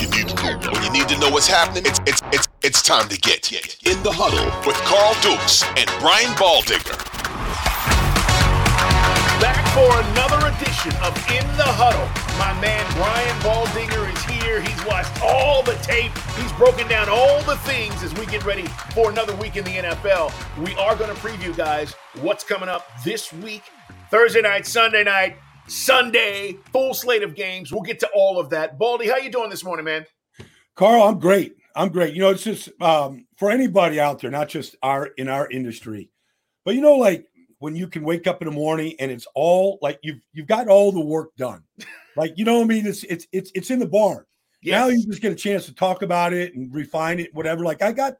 [0.00, 2.82] You need to know, when you need to know what's happening, it's it's it's it's
[2.82, 6.96] time to get in the huddle with Carl Dukes and Brian Baldinger.
[9.40, 12.08] Back for another edition of In the Huddle.
[12.38, 14.62] My man Brian Baldinger is here.
[14.62, 16.12] He's watched all the tape.
[16.40, 19.76] He's broken down all the things as we get ready for another week in the
[19.76, 20.32] NFL.
[20.64, 21.92] We are going to preview, guys,
[22.22, 23.64] what's coming up this week.
[24.10, 25.36] Thursday night, Sunday night,
[25.70, 27.70] Sunday, full slate of games.
[27.70, 28.76] We'll get to all of that.
[28.76, 30.04] Baldy, how you doing this morning, man?
[30.74, 31.56] Carl, I'm great.
[31.76, 32.12] I'm great.
[32.12, 36.10] You know, it's just um, for anybody out there, not just our in our industry,
[36.64, 37.24] but you know, like
[37.60, 40.66] when you can wake up in the morning and it's all like you've you've got
[40.66, 41.62] all the work done.
[42.16, 42.86] like you know what I mean?
[42.86, 44.24] It's it's it's it's in the barn.
[44.62, 44.72] Yes.
[44.72, 47.64] Now you just get a chance to talk about it and refine it, whatever.
[47.64, 48.16] Like I got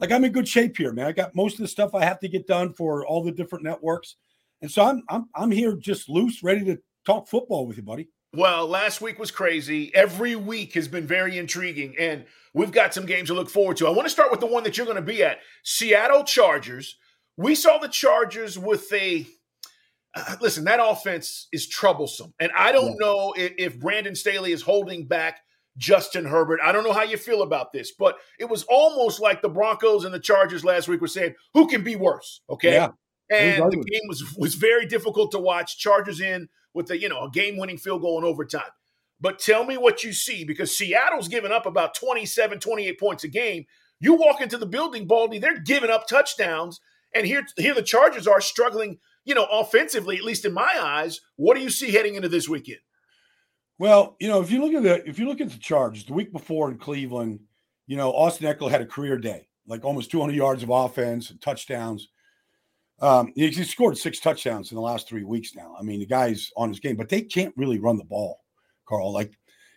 [0.00, 1.06] like I'm in good shape here, man.
[1.06, 3.64] I got most of the stuff I have to get done for all the different
[3.64, 4.16] networks.
[4.64, 8.08] And so I'm I'm I'm here just loose, ready to talk football with you, buddy.
[8.32, 9.94] Well, last week was crazy.
[9.94, 13.86] Every week has been very intriguing, and we've got some games to look forward to.
[13.86, 16.96] I want to start with the one that you're going to be at Seattle Chargers.
[17.36, 19.26] We saw the Chargers with a.
[20.16, 22.32] Uh, listen, that offense is troublesome.
[22.40, 23.06] And I don't Yeah.
[23.06, 25.40] know if, if Brandon Staley is holding back
[25.76, 26.60] Justin Herbert.
[26.64, 30.06] I don't know how you feel about this, but it was almost like the Broncos
[30.06, 32.40] and the Chargers last week were saying, who can be worse?
[32.48, 32.72] Okay.
[32.72, 32.92] Yeah.
[33.30, 35.78] And the game was was very difficult to watch.
[35.78, 38.62] Chargers in with the, you know, a game-winning field goal in overtime.
[39.20, 43.28] But tell me what you see because Seattle's giving up about 27, 28 points a
[43.28, 43.64] game.
[44.00, 46.80] You walk into the building, Baldy, they're giving up touchdowns.
[47.14, 51.20] And here, here the Chargers are struggling, you know, offensively, at least in my eyes.
[51.36, 52.80] What do you see heading into this weekend?
[53.78, 56.12] Well, you know, if you look at the if you look at the Chargers the
[56.12, 57.40] week before in Cleveland,
[57.86, 61.40] you know, Austin Ekeler had a career day, like almost 200 yards of offense and
[61.40, 62.08] touchdowns.
[63.00, 65.74] Um, he he scored six touchdowns in the last three weeks now.
[65.78, 68.40] I mean, the guy's on his game, but they can't really run the ball,
[68.86, 69.12] Carl.
[69.12, 69.32] Like,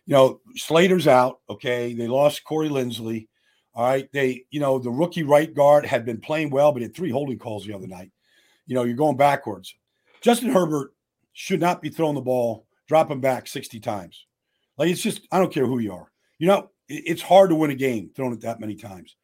[0.06, 1.40] you know, Slater's out.
[1.50, 3.28] Okay, they lost Corey Linsley.
[3.74, 6.96] All right, they, you know, the rookie right guard had been playing well, but had
[6.96, 8.12] three holding calls the other night.
[8.66, 9.76] You know, you're going backwards.
[10.22, 10.94] Justin Herbert
[11.34, 14.26] should not be throwing the ball, dropping back 60 times.
[14.78, 16.12] Like it's just, I don't care who you are.
[16.40, 19.16] You know, it's hard to win a game throwing it that many times.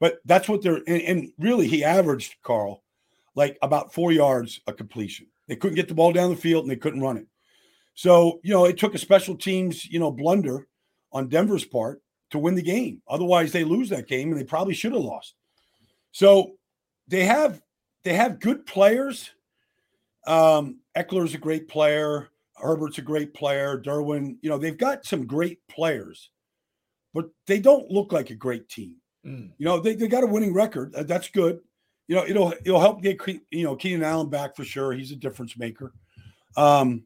[0.00, 2.82] But that's what they're and, and really he averaged, Carl,
[3.34, 5.26] like about four yards a completion.
[5.48, 7.26] They couldn't get the ball down the field and they couldn't run it.
[7.94, 10.68] So, you know, it took a special teams, you know, blunder
[11.12, 13.02] on Denver's part to win the game.
[13.08, 15.34] Otherwise, they lose that game and they probably should have lost.
[16.12, 16.52] So
[17.08, 17.60] they have
[18.04, 19.30] they have good players.
[20.26, 22.28] Um, Ekeler's a great player.
[22.56, 23.80] Herbert's a great player.
[23.80, 26.30] Derwin, you know, they've got some great players,
[27.14, 28.96] but they don't look like a great team.
[29.26, 29.50] Mm.
[29.58, 30.94] You know, they, they got a winning record.
[30.94, 31.60] Uh, That's good.
[32.10, 33.20] You know, it'll it'll help get
[33.52, 34.92] you know Keenan Allen back for sure.
[34.92, 35.92] He's a difference maker.
[36.56, 37.04] Um,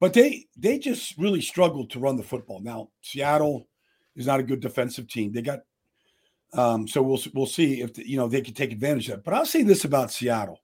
[0.00, 2.60] but they they just really struggled to run the football.
[2.60, 3.68] Now Seattle
[4.14, 5.30] is not a good defensive team.
[5.30, 5.60] They got
[6.54, 9.24] um, so we'll we'll see if the, you know they can take advantage of that.
[9.24, 10.62] But I'll say this about Seattle: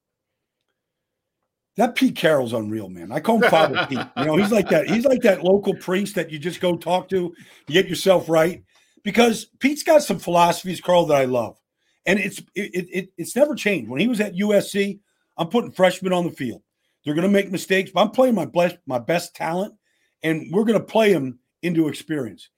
[1.76, 3.12] that Pete Carroll's unreal, man.
[3.12, 3.98] I call him Father Pete.
[4.16, 4.88] You know, he's like that.
[4.88, 7.34] He's like that local priest that you just go talk to,
[7.68, 8.64] you get yourself right.
[9.02, 11.58] Because Pete's got some philosophies, Carl, that I love,
[12.06, 13.90] and it's it, it it's never changed.
[13.90, 15.00] When he was at USC,
[15.36, 16.62] I'm putting freshmen on the field.
[17.04, 19.74] They're going to make mistakes, but I'm playing my best my best talent,
[20.22, 22.48] and we're going to play them into experience.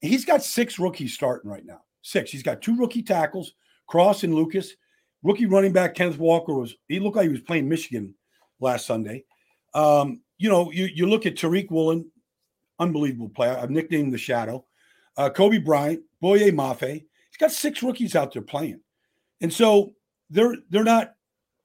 [0.00, 1.82] He's got six rookies starting right now.
[2.02, 2.30] Six.
[2.30, 3.54] He's got two rookie tackles,
[3.86, 4.74] Cross and Lucas.
[5.22, 8.14] Rookie running back Kenneth Walker was he looked like he was playing Michigan
[8.60, 9.24] last Sunday.
[9.74, 12.10] Um, you know, you you look at Tariq Woolen,
[12.78, 13.58] unbelievable player.
[13.58, 14.66] I've nicknamed the Shadow.
[15.16, 17.04] Uh, Coby Bryant, Boye Mafe.
[17.30, 18.80] He's got six rookies out there playing,
[19.44, 19.92] and so
[20.30, 21.12] they're they're not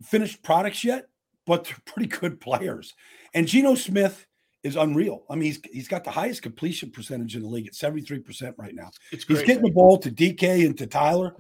[0.04, 1.06] finished products yet,
[1.48, 2.94] but they're pretty good players.
[3.34, 4.26] And Geno Smith
[4.64, 5.24] is unreal.
[5.30, 8.76] I mean, he's he's got the highest completion percentage in the league at 73% right
[8.76, 8.92] now.
[9.14, 9.72] It's great, he's getting man.
[9.72, 11.38] the ball to DK and to Tyler.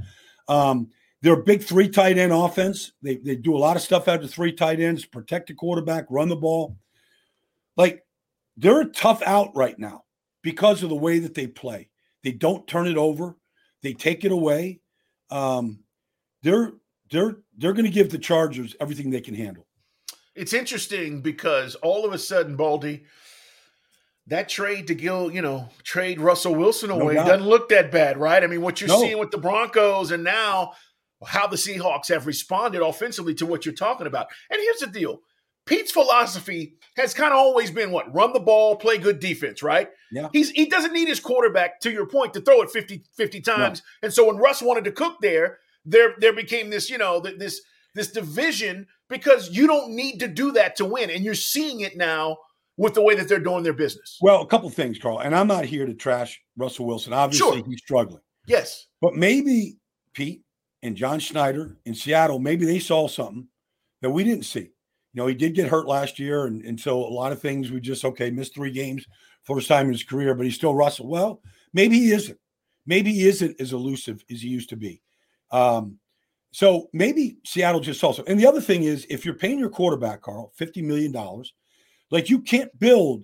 [0.47, 0.87] Um,
[1.21, 2.93] they're a big three tight end offense.
[3.01, 6.05] They, they do a lot of stuff out of three tight ends, protect the quarterback,
[6.09, 6.77] run the ball.
[7.75, 8.05] Like
[8.55, 10.05] they're a tough out right now
[10.41, 11.89] because of the way that they play.
[12.23, 13.35] They don't turn it over.
[13.83, 14.79] They take it away.
[15.29, 15.79] Um,
[16.43, 16.73] they're
[17.11, 19.65] they're they're going to give the Chargers everything they can handle.
[20.35, 23.03] It's interesting because all of a sudden, Baldy,
[24.27, 28.17] that trade to Gil, you know, trade Russell Wilson away no doesn't look that bad,
[28.17, 28.43] right?
[28.43, 29.01] I mean, what you're no.
[29.01, 30.73] seeing with the Broncos and now
[31.25, 34.27] how the Seahawks have responded offensively to what you're talking about.
[34.49, 35.21] And here's the deal
[35.65, 39.89] Pete's philosophy has kind of always been what run the ball, play good defense, right?
[40.11, 40.29] Yeah.
[40.31, 43.81] He's he doesn't need his quarterback, to your point, to throw it 50, 50 times.
[44.01, 44.07] No.
[44.07, 47.61] And so when Russ wanted to cook there, there there became this, you know, this
[47.95, 51.09] this division because you don't need to do that to win.
[51.09, 52.37] And you're seeing it now
[52.77, 54.17] with the way that they're doing their business.
[54.21, 55.19] Well, a couple things, Carl.
[55.19, 57.11] And I'm not here to trash Russell Wilson.
[57.11, 57.65] Obviously, sure.
[57.67, 58.21] he's struggling.
[58.47, 58.87] Yes.
[59.01, 59.77] But maybe
[60.13, 60.43] Pete
[60.81, 63.47] and John Schneider in Seattle, maybe they saw something
[64.01, 64.71] that we didn't see.
[65.13, 67.71] You know, he did get hurt last year, and, and so a lot of things
[67.71, 69.05] we just okay, missed three games,
[69.43, 71.07] first time in his career, but he's still Russell.
[71.07, 71.41] Well,
[71.73, 72.39] maybe he isn't.
[72.85, 75.01] Maybe he isn't as elusive as he used to be.
[75.51, 75.99] Um,
[76.51, 78.25] so maybe Seattle just something.
[78.27, 81.53] And the other thing is, if you're paying your quarterback, Carl, fifty million dollars,
[82.11, 83.23] like you can't build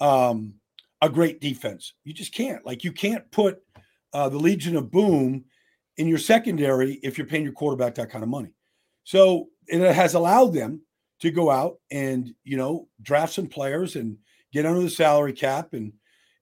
[0.00, 0.54] um,
[1.00, 1.94] a great defense.
[2.04, 2.64] You just can't.
[2.66, 3.58] Like you can't put
[4.12, 5.44] uh, the Legion of Boom
[5.96, 8.50] in your secondary if you're paying your quarterback that kind of money.
[9.04, 10.82] So it has allowed them
[11.20, 14.18] to go out and you know draft some players and
[14.52, 15.92] get under the salary cap and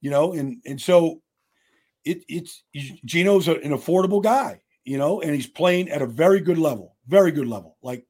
[0.00, 1.22] you know and and so
[2.04, 2.64] it it's
[3.04, 6.96] Geno's a, an affordable guy, you know, and he's playing at a very good level,
[7.08, 7.76] very good level.
[7.82, 8.06] Like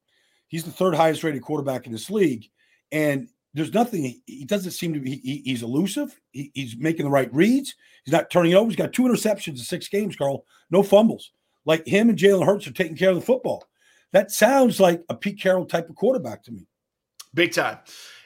[0.49, 2.47] he's the third highest rated quarterback in this league,
[2.93, 4.21] and there's nothing.
[4.27, 5.17] He doesn't seem to be.
[5.17, 6.19] He, he's elusive.
[6.33, 7.75] He, he's making the right reads.
[8.05, 8.69] He's not turning over.
[8.69, 10.45] He's got two interceptions in six games, Carl.
[10.71, 11.31] No fumbles.
[11.65, 13.65] Like him and Jalen Hurts are taking care of the football.
[14.13, 16.67] That sounds like a Pete Carroll type of quarterback to me.
[17.33, 17.79] Big time.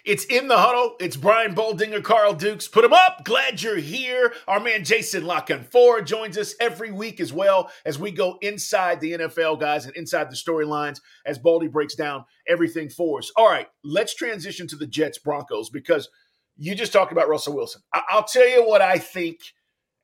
[0.05, 0.97] It's in the huddle.
[1.01, 2.69] It's Brian Baldinger, Carl Dukes.
[2.69, 3.25] Put him up.
[3.25, 4.33] Glad you're here.
[4.47, 9.01] Our man Jason La Canfora joins us every week as well as we go inside
[9.01, 13.31] the NFL, guys, and inside the storylines as Baldy breaks down everything for us.
[13.37, 16.09] All right, let's transition to the Jets Broncos because
[16.57, 17.83] you just talked about Russell Wilson.
[17.93, 19.41] I- will tell you what I think,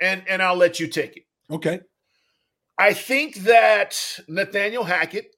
[0.01, 1.25] and and I'll let you take it.
[1.51, 1.81] Okay.
[2.77, 5.35] I think that Nathaniel Hackett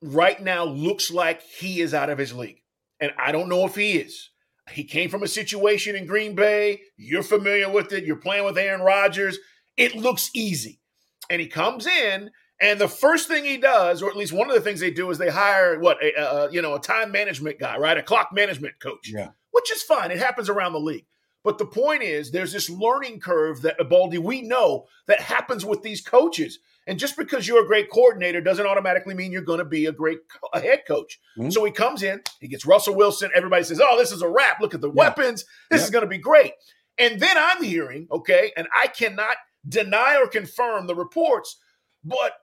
[0.00, 2.63] right now looks like he is out of his league.
[3.00, 4.30] And I don't know if he is.
[4.70, 6.82] He came from a situation in Green Bay.
[6.96, 8.04] You're familiar with it.
[8.04, 9.38] You're playing with Aaron Rodgers.
[9.76, 10.80] It looks easy.
[11.28, 14.54] And he comes in, and the first thing he does, or at least one of
[14.54, 17.58] the things they do, is they hire what a, a you know a time management
[17.58, 17.98] guy, right?
[17.98, 19.10] A clock management coach.
[19.12, 19.30] Yeah.
[19.50, 20.10] Which is fine.
[20.10, 21.06] It happens around the league.
[21.42, 25.82] But the point is, there's this learning curve that Baldy we know that happens with
[25.82, 26.58] these coaches.
[26.86, 29.92] And just because you're a great coordinator doesn't automatically mean you're going to be a
[29.92, 30.18] great
[30.52, 31.18] a head coach.
[31.38, 31.50] Mm-hmm.
[31.50, 33.30] So he comes in, he gets Russell Wilson.
[33.34, 34.60] Everybody says, "Oh, this is a wrap.
[34.60, 34.94] Look at the yeah.
[34.94, 35.44] weapons.
[35.70, 35.84] This yeah.
[35.84, 36.52] is going to be great."
[36.98, 39.36] And then I'm hearing, okay, and I cannot
[39.68, 41.58] deny or confirm the reports,
[42.04, 42.34] but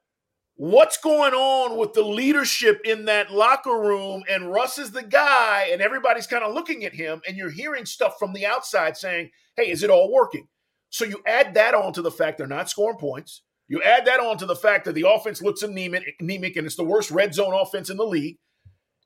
[0.56, 4.24] what's going on with the leadership in that locker room?
[4.30, 7.86] And Russ is the guy, and everybody's kind of looking at him, and you're hearing
[7.86, 10.48] stuff from the outside saying, "Hey, is it all working?"
[10.90, 13.44] So you add that on to the fact they're not scoring points.
[13.72, 16.76] You add that on to the fact that the offense looks anemic, anemic and it's
[16.76, 18.38] the worst red zone offense in the league.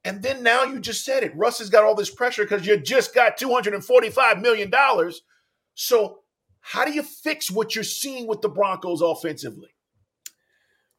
[0.04, 1.36] And then now you just said it.
[1.36, 4.74] Russ has got all this pressure because you just got $245 million.
[5.76, 6.22] So,
[6.62, 9.70] how do you fix what you're seeing with the Broncos offensively?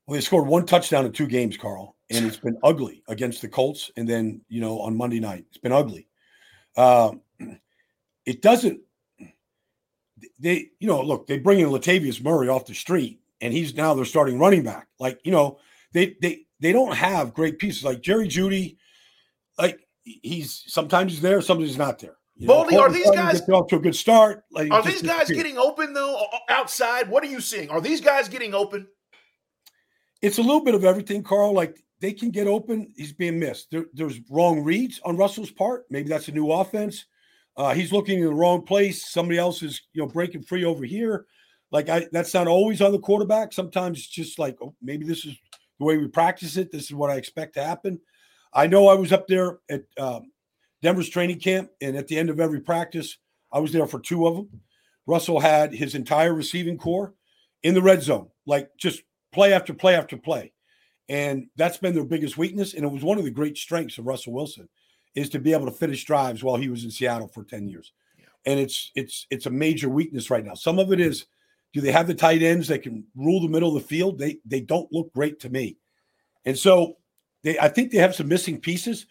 [0.07, 3.49] Well, they scored one touchdown in two games, Carl, and it's been ugly against the
[3.49, 3.91] Colts.
[3.97, 6.07] And then, you know, on Monday night, it's been ugly.
[6.77, 7.15] Uh,
[8.25, 8.81] it doesn't,
[10.39, 13.95] they, you know, look, they bring in Latavius Murray off the street and he's now
[13.95, 14.89] their starting running back.
[14.99, 15.59] Like, you know,
[15.93, 18.77] they they they don't have great pieces like Jerry Jeudy.
[19.59, 22.17] Like he's sometimes he's there, sometimes he's not there.
[22.39, 24.45] You know, are these guys off to a good start?
[24.51, 27.09] Like, are these guys getting open though outside?
[27.09, 27.71] What are you seeing?
[27.71, 28.87] Are these guys getting open?
[30.21, 31.55] It's a little bit of everything, Carl.
[31.55, 32.93] Like they can get open.
[32.95, 33.71] He's being missed.
[33.71, 35.87] There, there's wrong reads on Russell's part.
[35.89, 37.07] Maybe that's a new offense.
[37.57, 39.11] Uh, he's looking in the wrong place.
[39.11, 41.25] Somebody else is, you know, breaking free over here.
[41.71, 43.53] Like I, that's not always on the quarterback.
[43.53, 45.37] Sometimes it's just like, oh, maybe this is
[45.79, 46.71] the way we practice it.
[46.71, 48.01] This is what I expect to happen.
[48.53, 50.31] I know I was up there at um,
[50.83, 53.19] Denver's training camp, and at the end of every practice,
[53.53, 54.61] I was there for two of them.
[55.07, 57.15] Russell had his entire receiving corps
[57.63, 60.53] in the red zone, like just play after play after play.
[61.09, 62.75] And that's been their biggest weakness.
[62.75, 64.69] And it was one of the great strengths of Russell Wilson
[65.15, 67.93] is to be able to finish drives while he was in Seattle for 10 years.
[68.19, 68.27] Yeah.
[68.45, 70.55] And it's it's it's a major weakness right now.
[70.55, 71.27] Some of it is
[71.77, 74.19] do they have the tight ends that can rule the middle of the field?
[74.19, 75.77] They they don't look great to me.
[76.47, 76.97] And so
[77.43, 79.05] they I think they have some missing pieces.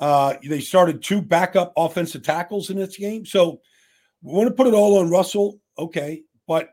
[0.00, 3.26] Uh, they started two backup offensive tackles in this game.
[3.26, 3.60] So
[4.22, 5.60] we want to put it all on Russell.
[5.78, 6.22] Okay.
[6.48, 6.70] But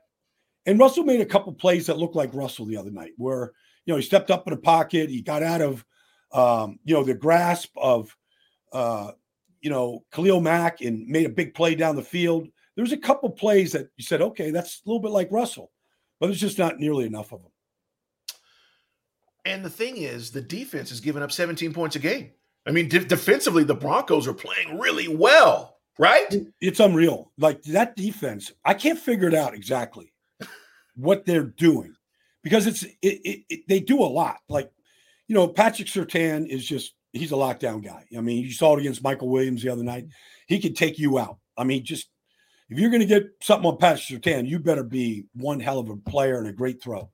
[0.65, 3.51] and Russell made a couple plays that looked like Russell the other night where
[3.85, 5.09] you know, he stepped up in the pocket.
[5.09, 5.85] He got out of,
[6.31, 8.15] um, you know, the grasp of,
[8.71, 9.12] uh,
[9.59, 12.47] you know, Khalil Mack and made a big play down the field.
[12.75, 15.72] There's a couple plays that you said, okay, that's a little bit like Russell,
[16.20, 17.51] but there's just not nearly enough of them.
[19.46, 22.32] And the thing is, the defense is giving up 17 points a game.
[22.65, 26.34] I mean, de- defensively, the Broncos are playing really well, right?
[26.62, 27.32] It's unreal.
[27.38, 30.13] Like that defense, I can't figure it out exactly
[30.96, 31.94] what they're doing
[32.42, 34.38] because it's it, it, it, they do a lot.
[34.48, 34.72] Like,
[35.27, 38.06] you know, Patrick Surtain is just he's a lockdown guy.
[38.18, 40.08] I mean, you saw it against Michael Williams the other night.
[40.48, 41.38] He could take you out.
[41.58, 42.08] I mean, just
[42.74, 45.89] if you're going to get something on Patrick Surtain, you better be one hell of
[45.89, 47.08] a player and a great throw.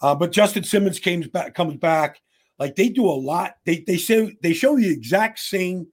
[0.00, 2.20] Uh, but Justin Simmons comes back, comes back.
[2.60, 3.54] Like they do a lot.
[3.66, 5.88] They they say they show the exact same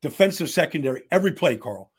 [0.00, 1.90] defensive secondary every play, Carl.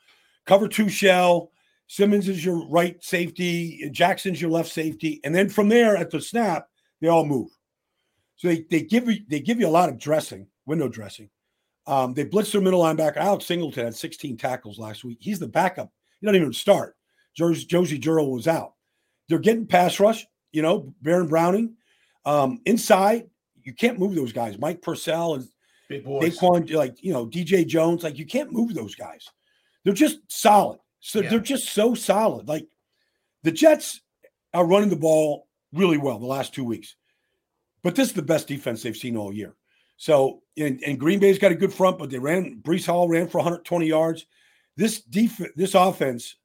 [0.48, 1.52] Cover two shell,
[1.86, 6.20] Simmons is your right safety, Jackson's your left safety, and then from there at the
[6.20, 6.68] snap,
[7.00, 7.50] they all move.
[8.38, 11.30] So they, they give you they give you a lot of dressing, window dressing.
[11.86, 13.18] Um, they blitz their middle linebacker.
[13.18, 15.20] Alex Singleton had 16 tackles last week.
[15.22, 15.92] He's the backup.
[16.20, 16.96] He doesn't even start.
[17.38, 18.74] Josey, Josey Jewell was out.
[19.28, 20.26] They're getting pass rush.
[20.52, 21.76] You know, Baron Browning
[22.26, 23.30] um, inside.
[23.64, 24.58] You can't move those guys.
[24.58, 25.48] Mike Purcell and
[25.88, 26.38] Big boys.
[26.38, 28.04] Daquan, like you know, DJ Jones.
[28.04, 29.28] Like you can't move those guys.
[29.84, 30.80] They're just solid.
[31.00, 31.30] So yeah.
[31.30, 32.48] they're just so solid.
[32.48, 32.68] Like
[33.44, 34.02] the Jets
[34.54, 36.96] are running the ball really well the last two weeks,
[37.84, 39.56] but this is the best defense they've seen all year.
[39.98, 42.60] So, and, and Green Bay's got a good front, but they ran.
[42.62, 44.26] Breece Hall ran for 120 yards.
[44.78, 46.36] This defense, this offense,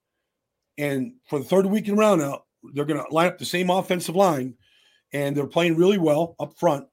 [0.78, 2.44] and for the third week in a row now,
[2.74, 4.54] they're going to line up the same offensive line,
[5.12, 6.86] and they're playing really well up front.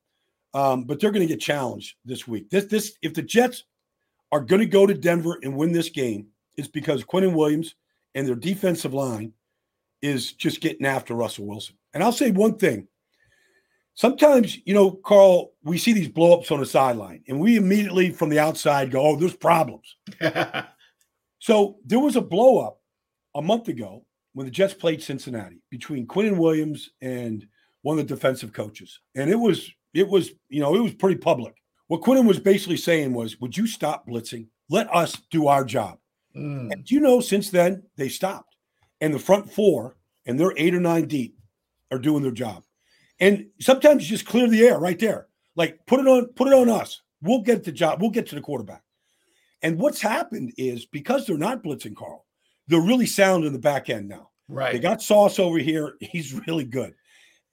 [0.54, 2.50] Um, but they're going to get challenged this week.
[2.50, 3.66] This, this, if the Jets
[4.32, 7.76] are going to go to Denver and win this game, it's because Quinnen Williams
[8.16, 9.34] and their defensive line
[10.02, 11.76] is just getting after Russell Wilson.
[11.94, 12.88] And I'll say one thing.
[13.94, 18.30] Sometimes, you know, Carl, we see these blowups on the sideline, and we immediately from
[18.30, 19.96] the outside go, oh, there's problems.
[21.40, 22.76] so there was a blowup
[23.36, 27.48] a month ago when the Jets played Cincinnati between Quinnen Williams and
[27.82, 29.00] one of the defensive coaches.
[29.16, 31.56] And it was, it was, you know, it was pretty public.
[31.88, 34.48] What Quinnen was basically saying was, would you stop blitzing?
[34.70, 36.00] Let us do our job.
[36.36, 36.72] Mm.
[36.72, 38.56] And you know, since then they stopped,
[39.02, 41.38] and the front four, and they're eight or nine deep,
[41.92, 42.64] are doing their job.
[43.20, 46.54] And sometimes you just clear the air right there, like put it on, put it
[46.54, 47.02] on us.
[47.22, 48.02] We'll get the job.
[48.02, 48.84] We'll get to the quarterback.
[49.68, 52.26] And what's happened is because they're not blitzing Carl,
[52.68, 54.30] they're really sound in the back end now.
[54.48, 54.74] Right.
[54.74, 55.96] They got Sauce over here.
[56.00, 56.94] He's really good.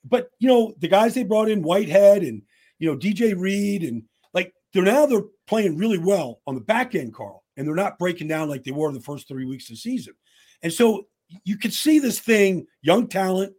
[0.03, 2.41] But you know, the guys they brought in, Whitehead and
[2.79, 4.03] you know, DJ Reed, and
[4.33, 7.99] like they're now they're playing really well on the back end, Carl and they're not
[7.99, 10.13] breaking down like they were the first three weeks of the season.
[10.61, 11.07] And so
[11.43, 13.53] you could see this thing, young talent,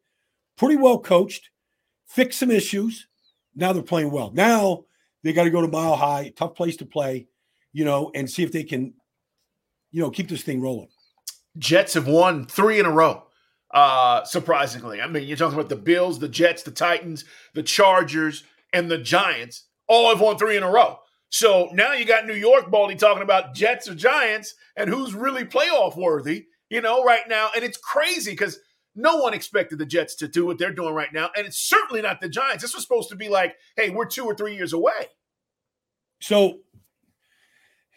[0.57, 1.51] pretty well coached,
[2.07, 3.09] fix some issues.
[3.55, 4.31] Now they're playing well.
[4.33, 4.85] Now
[5.23, 7.27] they got to go to mile high, tough place to play,
[7.77, 8.95] you know, and see if they can,
[9.91, 10.89] you know, keep this thing rolling.
[11.59, 13.25] Jets have won three in a row.
[13.71, 18.45] Uh, surprisingly, I mean, you're talking about the Bills, the Jets, the Titans, the Chargers,
[18.73, 19.67] and the Giants.
[19.89, 21.01] All have won three in a row.
[21.29, 25.45] So now you got New York Baldy talking about Jets or Giants and who's really
[25.45, 27.51] playoff worthy, you know, right now.
[27.55, 28.59] And it's crazy because
[28.95, 31.29] no one expected the Jets to do what they're doing right now.
[31.37, 32.63] And it's certainly not the Giants.
[32.63, 35.11] This was supposed to be like, hey, we're two or three years away.
[36.23, 36.61] So,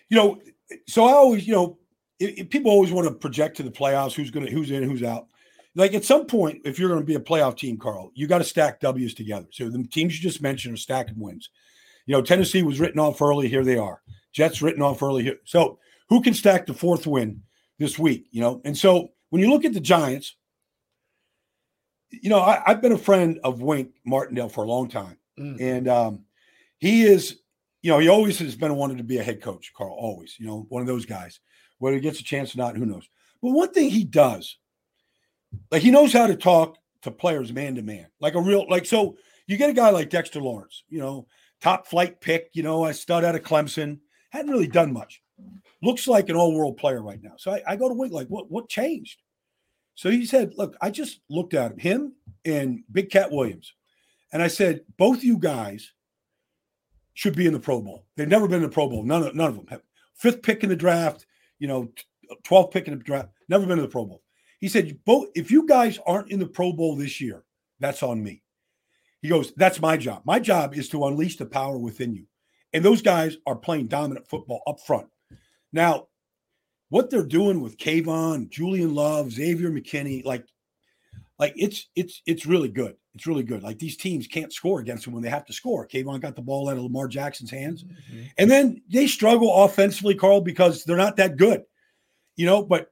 [0.10, 0.42] you know,
[0.88, 1.78] so I always, you know,
[2.20, 4.84] if, if people always want to project to the playoffs who's going to, who's in,
[4.84, 5.28] who's out.
[5.76, 8.40] Like at some point, if you're going to be a playoff team, Carl, you got
[8.40, 9.48] to stack W's together.
[9.52, 11.50] So the teams you just mentioned are stacking wins.
[12.06, 13.48] You know, Tennessee was written off early.
[13.48, 14.02] Here they are.
[14.34, 15.38] Jets written off early here.
[15.46, 17.44] So who can stack the fourth win
[17.78, 18.28] this week?
[18.32, 20.36] You know, and so when you look at the Giants,
[22.10, 25.62] you know, I, have been a friend of Wink Martindale for a long time, mm.
[25.62, 26.26] and um,
[26.80, 27.38] he is,
[27.82, 29.72] you know, he always has been wanted to be a head coach.
[29.76, 31.40] Carl, always, you know, one of those guys.
[31.78, 33.08] Whether he gets a chance or not, who knows?
[33.42, 34.58] But one thing he does,
[35.72, 38.86] like he knows how to talk to players man to man, like a real, like
[38.86, 39.18] so.
[39.48, 41.26] You get a guy like Dexter Lawrence, you know,
[41.60, 45.24] top flight pick, you know, a stud out of Clemson, hadn't really done much.
[45.82, 47.34] Looks like an all world player right now.
[47.38, 49.22] So I, I go to Wink, like, what what changed?
[49.96, 52.14] So he said, Look, I just looked at him, him
[52.46, 53.74] and Big Cat Williams.
[54.32, 55.92] And I said, Both you guys
[57.20, 58.06] should be in the Pro Bowl.
[58.16, 59.04] They've never been in the Pro Bowl.
[59.04, 59.82] None of, none of them have.
[60.16, 61.26] Fifth pick in the draft,
[61.60, 61.92] you know,
[62.48, 64.24] 12th pick in the draft, never been in the Pro Bowl.
[64.62, 67.44] He said, both if you guys aren't in the Pro Bowl this year,
[67.78, 68.42] that's on me.
[69.22, 70.22] He goes, That's my job.
[70.24, 72.26] My job is to unleash the power within you.
[72.72, 75.08] And those guys are playing dominant football up front.
[75.74, 76.08] Now,
[76.88, 80.46] what they're doing with Kayvon, Julian Love, Xavier McKinney, like,
[81.40, 82.96] like it's it's it's really good.
[83.16, 83.64] It's really good.
[83.64, 85.88] Like these teams can't score against them when they have to score.
[85.88, 88.24] Kayvon got the ball out of Lamar Jackson's hands, mm-hmm.
[88.38, 91.64] and then they struggle offensively, Carl, because they're not that good.
[92.36, 92.92] You know, but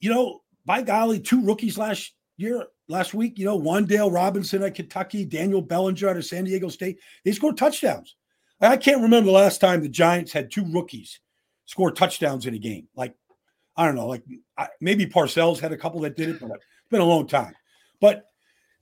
[0.00, 3.38] you know, by golly, two rookies last year, last week.
[3.38, 6.98] You know, Wan'Dale Robinson at Kentucky, Daniel Bellinger out of San Diego State.
[7.24, 8.16] They scored touchdowns.
[8.60, 11.20] I can't remember the last time the Giants had two rookies
[11.66, 12.88] score touchdowns in a game.
[12.96, 13.14] Like,
[13.76, 14.22] I don't know, like
[14.80, 17.54] maybe Parcells had a couple that did it, but it's been a long time.
[18.00, 18.26] But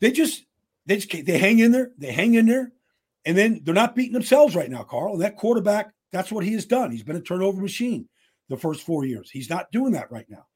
[0.01, 0.45] they just
[0.87, 2.73] they just they hang in there, they hang in there,
[3.25, 5.15] and then they're not beating themselves right now, Carl.
[5.15, 6.91] And that quarterback, that's what he has done.
[6.91, 8.09] He's been a turnover machine
[8.49, 9.31] the first four years.
[9.31, 10.47] He's not doing that right now.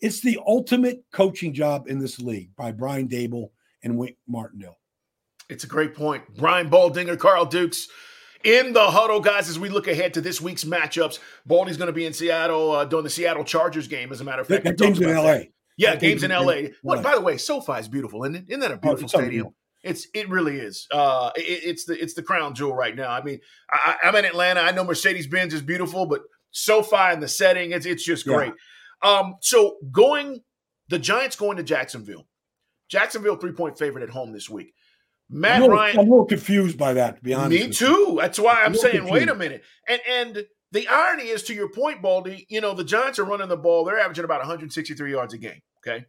[0.00, 3.50] It's the ultimate coaching job in this league by Brian Daboll
[3.82, 4.78] and Wink Martindale.
[5.48, 6.24] It's a great point.
[6.36, 7.88] Brian Baldinger, Carl Dukes
[8.44, 11.18] in the huddle, guys, as we look ahead to this week's matchups.
[11.46, 14.42] Baldy's going to be in Seattle uh, during the Seattle Chargers game, as a matter
[14.42, 14.64] of fact.
[14.64, 15.22] That game's in LA.
[15.22, 15.48] That.
[15.76, 16.68] Yeah, game's in LA.
[16.82, 18.44] Well, by the way, SoFi is beautiful, isn't it?
[18.48, 19.48] Isn't that a oh, beautiful oh, stadium?
[19.82, 20.86] It's it really is.
[20.90, 23.10] Uh, it, it's the it's the crown jewel right now.
[23.10, 24.60] I mean, I, am in Atlanta.
[24.60, 28.52] I know Mercedes Benz is beautiful, but SoFi and the setting, it's it's just great.
[29.04, 29.18] Yeah.
[29.18, 30.40] Um, so going,
[30.88, 32.26] the Giants going to Jacksonville.
[32.88, 34.72] Jacksonville three point favorite at home this week.
[35.28, 35.98] Matt I'm Ryan.
[35.98, 37.50] I'm a little confused by that, to be honest.
[37.50, 38.18] Me too.
[38.20, 39.12] That's why I'm, I'm saying, confused.
[39.12, 39.62] wait a minute.
[39.88, 42.46] And and the irony is, to your point, Baldy.
[42.48, 43.84] You know the Giants are running the ball.
[43.84, 45.60] They're averaging about 163 yards a game.
[45.86, 46.06] Okay,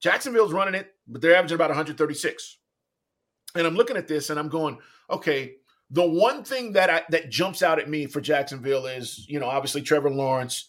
[0.00, 2.58] Jacksonville's running it, but they're averaging about 136.
[3.54, 4.78] And I'm looking at this, and I'm going,
[5.10, 5.54] okay.
[5.90, 9.46] The one thing that I, that jumps out at me for Jacksonville is, you know,
[9.46, 10.68] obviously Trevor Lawrence,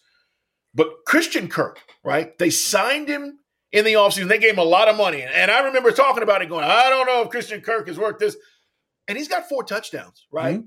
[0.74, 2.38] but Christian Kirk, right?
[2.38, 3.40] They signed him
[3.72, 4.28] in the offseason.
[4.28, 5.22] They gave him a lot of money.
[5.22, 8.18] And I remember talking about it going, I don't know if Christian Kirk is worth
[8.18, 8.36] this.
[9.08, 10.58] And he's got four touchdowns, right?
[10.58, 10.66] Mm-hmm.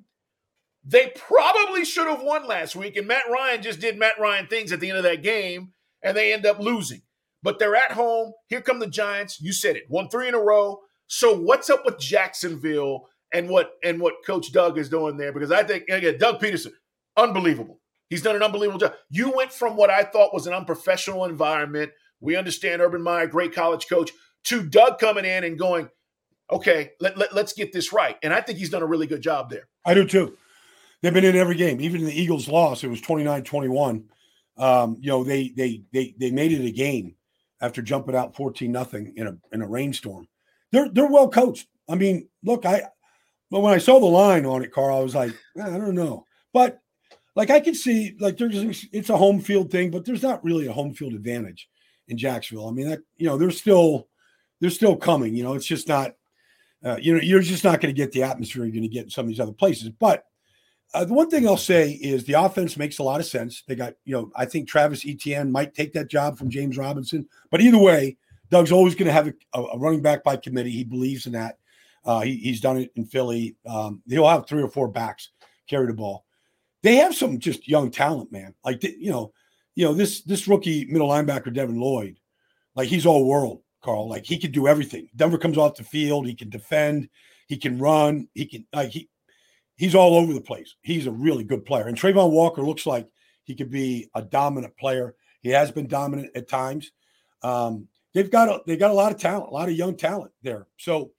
[0.83, 2.97] They probably should have won last week.
[2.97, 6.17] And Matt Ryan just did Matt Ryan things at the end of that game, and
[6.17, 7.03] they end up losing.
[7.43, 8.33] But they're at home.
[8.47, 9.41] Here come the Giants.
[9.41, 9.83] You said it.
[9.89, 10.79] Won three in a row.
[11.07, 15.33] So what's up with Jacksonville and what and what Coach Doug is doing there?
[15.33, 16.71] Because I think again, Doug Pederson,
[17.17, 17.79] unbelievable.
[18.09, 18.93] He's done an unbelievable job.
[19.09, 23.53] You went from what I thought was an unprofessional environment we understand Urban Meyer, great
[23.53, 24.11] college coach,
[24.45, 25.89] to Doug coming in and going,
[26.49, 28.17] okay, let, let, let's get this right.
[28.23, 29.67] And I think he's done a really good job there.
[29.83, 30.37] I do too.
[31.01, 31.81] They've been in every game.
[31.81, 34.03] Even the Eagles loss, it was 29-21.
[34.57, 37.15] Um, you know, they they they they made it a game
[37.61, 40.27] after jumping out 14 nothing in a in a rainstorm.
[40.71, 41.67] They're they're well coached.
[41.87, 42.83] I mean, look, I
[43.49, 46.25] but when I saw the line on it, Carl, I was like, I don't know.
[46.53, 46.79] But
[47.35, 50.67] like I can see like there's it's a home field thing, but there's not really
[50.67, 51.69] a home field advantage
[52.07, 52.67] in Jacksonville.
[52.67, 54.07] I mean, that you know, they're still
[54.59, 55.35] they're still coming.
[55.35, 56.15] You know, it's just not
[56.83, 59.05] uh, you know you're just not going to get the atmosphere you're going to get
[59.05, 59.89] in some of these other places.
[59.89, 60.23] But
[60.93, 63.63] uh, the one thing I'll say is the offense makes a lot of sense.
[63.67, 67.27] They got you know I think Travis Etienne might take that job from James Robinson,
[67.49, 68.17] but either way,
[68.49, 70.71] Doug's always going to have a, a, running back by committee.
[70.71, 71.57] He believes in that.
[72.03, 73.55] Uh, he, he's done it in Philly.
[73.65, 75.29] Um, he'll have three or four backs
[75.69, 76.25] carry the ball.
[76.83, 78.53] They have some just young talent, man.
[78.65, 79.31] Like you know,
[79.75, 82.17] you know, this this rookie middle linebacker, Devin Lloyd,
[82.75, 84.09] like he's all world, Carl.
[84.09, 85.09] Like he could do everything.
[85.15, 87.07] Denver comes off the field, he can defend,
[87.47, 89.09] he can run, he can like he
[89.81, 90.75] he's all over the place.
[90.83, 91.87] He's a really good player.
[91.87, 93.09] And Travon Walker looks like
[93.45, 95.15] he could be a dominant player.
[95.41, 96.91] He has been dominant at times.
[97.41, 100.33] Um, they've got a, they got a lot of talent, a lot of young talent
[100.43, 100.67] there.
[100.77, 101.13] So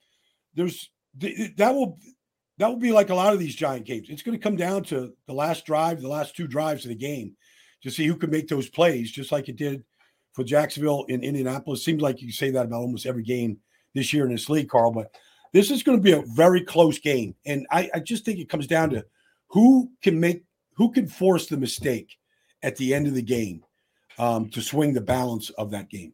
[0.53, 1.99] there's that will
[2.57, 4.07] that will be like a lot of these giant games.
[4.09, 6.95] It's going to come down to the last drive, the last two drives of the
[6.95, 7.35] game
[7.81, 9.83] to see who can make those plays, just like it did
[10.31, 11.83] for Jacksonville in Indianapolis.
[11.83, 13.57] Seems like you say that about almost every game
[13.93, 14.93] this year in this league, Carl.
[14.93, 15.13] But
[15.53, 18.49] this is going to be a very close game, and I, I just think it
[18.49, 19.05] comes down to
[19.47, 20.43] who can make
[20.75, 22.17] who can force the mistake
[22.63, 23.63] at the end of the game
[24.17, 26.13] um, to swing the balance of that game.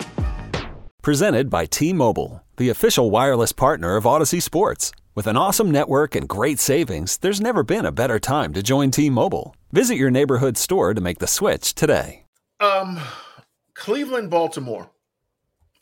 [1.01, 4.91] Presented by T Mobile, the official wireless partner of Audacy Sports.
[5.15, 8.91] With an awesome network and great savings, there's never been a better time to join
[8.91, 9.55] T Mobile.
[9.71, 12.25] Visit your neighborhood store to make the switch today.
[12.59, 12.99] Um,
[13.73, 14.91] Cleveland, Baltimore,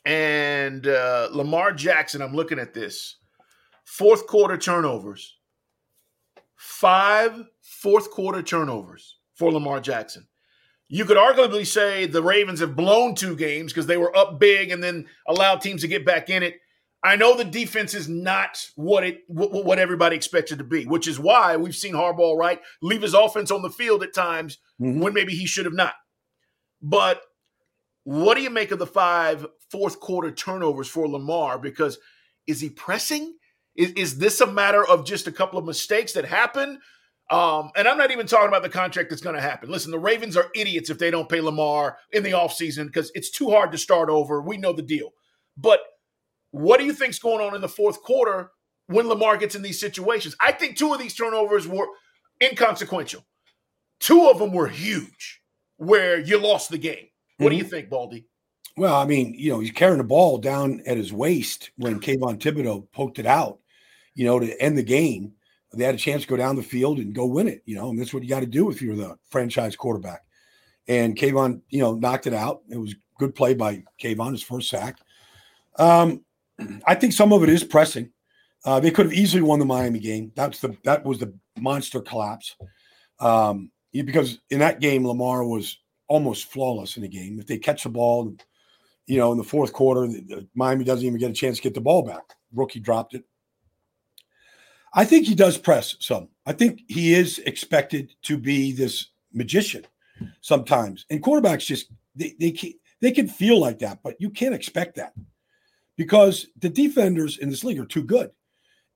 [0.06, 2.22] and uh, Lamar Jackson.
[2.22, 3.18] I'm looking at this.
[3.84, 5.36] Fourth quarter turnovers.
[6.56, 10.28] Five fourth quarter turnovers for Lamar Jackson.
[10.92, 14.72] You could arguably say the Ravens have blown two games because they were up big
[14.72, 16.56] and then allowed teams to get back in it.
[17.04, 21.18] I know the defense is not what it what everybody expected to be, which is
[21.18, 25.00] why we've seen Harbaugh right leave his offense on the field at times mm-hmm.
[25.00, 25.94] when maybe he should have not.
[26.82, 27.22] But
[28.02, 31.56] what do you make of the five fourth quarter turnovers for Lamar?
[31.56, 31.98] Because
[32.48, 33.36] is he pressing?
[33.76, 36.80] Is, is this a matter of just a couple of mistakes that happen?
[37.30, 39.70] Um, and I'm not even talking about the contract that's going to happen.
[39.70, 43.30] Listen, the Ravens are idiots if they don't pay Lamar in the offseason because it's
[43.30, 44.42] too hard to start over.
[44.42, 45.10] We know the deal.
[45.56, 45.80] But
[46.50, 48.50] what do you think's going on in the fourth quarter
[48.88, 50.34] when Lamar gets in these situations?
[50.40, 51.86] I think two of these turnovers were
[52.42, 53.24] inconsequential.
[54.00, 55.40] Two of them were huge
[55.76, 57.06] where you lost the game.
[57.36, 57.50] What mm-hmm.
[57.50, 57.70] do you mm-hmm.
[57.70, 58.26] think, Baldy?
[58.76, 62.38] Well, I mean, you know, he's carrying the ball down at his waist when Kayvon
[62.38, 63.58] Thibodeaux poked it out,
[64.14, 65.34] you know, to end the game
[65.72, 67.90] they had a chance to go down the field and go win it, you know,
[67.90, 70.22] and that's what you got to do if you're the franchise quarterback.
[70.88, 72.62] And Kayvon, you know, knocked it out.
[72.68, 74.98] It was good play by Kayvon, his first sack.
[75.78, 76.24] Um,
[76.86, 78.10] I think some of it is pressing.
[78.64, 80.32] Uh, they could have easily won the Miami game.
[80.34, 82.56] That's the that was the monster collapse.
[83.18, 85.78] Um, because in that game, Lamar was
[86.08, 87.38] almost flawless in the game.
[87.38, 88.34] If they catch the ball,
[89.06, 90.08] you know, in the fourth quarter,
[90.54, 92.22] Miami doesn't even get a chance to get the ball back.
[92.52, 93.24] Rookie dropped it.
[94.92, 96.28] I think he does press some.
[96.46, 99.86] I think he is expected to be this magician
[100.40, 101.06] sometimes.
[101.10, 104.96] And quarterbacks just they they can, they can feel like that, but you can't expect
[104.96, 105.14] that
[105.96, 108.30] because the defenders in this league are too good.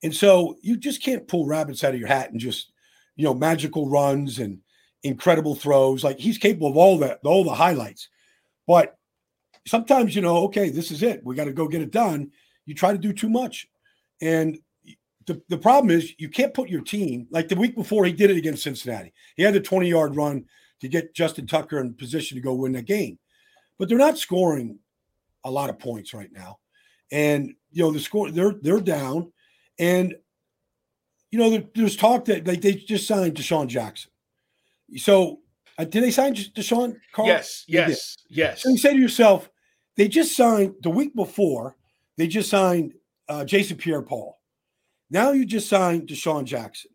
[0.03, 2.71] And so you just can't pull rabbits out of your hat and just,
[3.15, 4.59] you know, magical runs and
[5.03, 6.03] incredible throws.
[6.03, 8.09] Like he's capable of all that, all the highlights.
[8.67, 8.97] But
[9.65, 11.23] sometimes, you know, okay, this is it.
[11.23, 12.31] We got to go get it done.
[12.65, 13.67] You try to do too much.
[14.21, 14.59] And
[15.27, 18.29] the, the problem is you can't put your team like the week before he did
[18.29, 19.13] it against Cincinnati.
[19.35, 20.45] He had the 20 yard run
[20.81, 23.17] to get Justin Tucker in position to go win that game.
[23.77, 24.79] But they're not scoring
[25.43, 26.59] a lot of points right now.
[27.11, 29.31] And you know, the score they're they're down.
[29.79, 30.15] And
[31.31, 34.11] you know, there, there's talk that like they just signed DeSean Jackson.
[34.97, 35.39] So
[35.77, 37.27] uh, did they sign DeSean Carl?
[37.27, 38.63] Yes, yes, yes.
[38.63, 39.49] So you say to yourself,
[39.97, 41.75] they just signed the week before,
[42.17, 42.93] they just signed
[43.27, 44.39] uh, Jason Pierre Paul.
[45.09, 46.91] Now you just signed DeSean Jackson.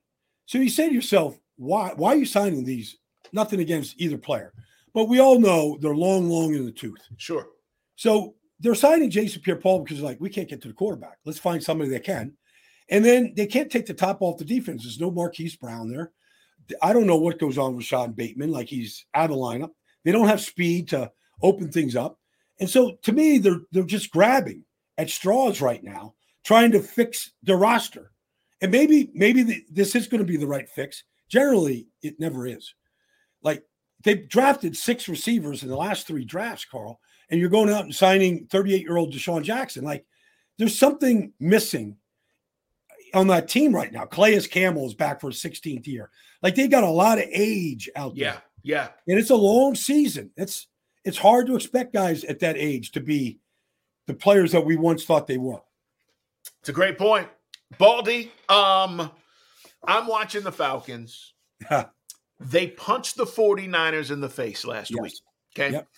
[0.46, 2.96] So you say to yourself, why, why are you signing these?
[3.32, 4.52] Nothing against either player.
[4.92, 7.00] But we all know they're long, long in the tooth.
[7.16, 7.46] Sure.
[7.96, 11.18] So they're signing Jason Pierre Paul because like, we can't get to the quarterback.
[11.24, 12.32] Let's find somebody that can.
[12.88, 14.82] And then they can't take the top off the defense.
[14.82, 16.10] There's no Marquise Brown there.
[16.82, 18.50] I don't know what goes on with Sean Bateman.
[18.50, 19.70] Like he's out of lineup.
[20.04, 21.10] They don't have speed to
[21.42, 22.18] open things up.
[22.58, 24.64] And so to me, they're they're just grabbing
[24.98, 28.12] at straws right now trying to fix the roster.
[28.60, 31.04] And maybe maybe the, this is going to be the right fix.
[31.28, 32.74] Generally, it never is.
[33.42, 33.62] Like
[34.04, 37.00] they've drafted six receivers in the last three drafts, Carl,
[37.30, 39.84] and you're going out and signing 38 year old DeSean Jackson.
[39.84, 40.04] Like
[40.58, 41.96] there's something missing
[43.14, 44.04] on that team right now.
[44.04, 46.10] Calais Campbell is back for his 16th year.
[46.42, 48.24] Like they got a lot of age out there.
[48.24, 48.88] Yeah, yeah.
[49.08, 50.30] And it's a long season.
[50.36, 50.66] It's
[51.04, 53.40] it's hard to expect guys at that age to be
[54.06, 55.60] the players that we once thought they were.
[56.60, 57.28] It's a great point.
[57.78, 59.10] Baldy, um,
[59.86, 61.34] I'm watching the Falcons.
[62.38, 65.00] They punched the 49ers in the face last Yes.
[65.00, 65.12] week.
[65.56, 65.72] Okay.
[65.72, 65.88] Yep.